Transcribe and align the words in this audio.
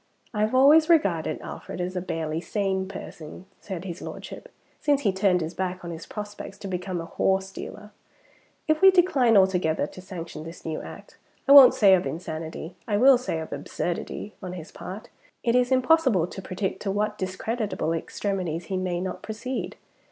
"I 0.33 0.41
have 0.41 0.55
always 0.55 0.89
regarded 0.89 1.39
Alfred 1.41 1.79
as 1.79 1.95
a 1.95 2.01
barely 2.01 2.41
sane 2.41 2.87
person," 2.87 3.45
said 3.59 3.85
his 3.85 4.01
Lordship, 4.01 4.49
"since 4.79 5.01
he 5.03 5.13
turned 5.13 5.41
his 5.41 5.53
back 5.53 5.85
on 5.85 5.91
his 5.91 6.07
prospects 6.07 6.57
to 6.57 6.67
become 6.67 6.99
a 6.99 7.05
horse 7.05 7.51
dealer. 7.51 7.91
If 8.67 8.81
we 8.81 8.89
decline 8.89 9.37
altogether 9.37 9.85
to 9.85 10.01
sanction 10.01 10.43
this 10.43 10.65
new 10.65 10.81
act 10.81 11.17
I 11.47 11.51
won't 11.51 11.75
say, 11.75 11.93
of 11.93 12.07
insanity, 12.07 12.73
I 12.87 12.97
will 12.97 13.19
say, 13.19 13.37
of 13.41 13.53
absurdity 13.53 14.33
on 14.41 14.53
his 14.53 14.71
part, 14.71 15.09
it 15.43 15.55
is 15.55 15.71
impossible 15.71 16.25
to 16.25 16.41
predict 16.41 16.81
to 16.81 16.89
what 16.89 17.19
discreditable 17.19 17.93
extremities 17.93 18.65
he 18.73 18.77
may 18.77 18.99
not 19.01 19.21
proceed. 19.21 19.75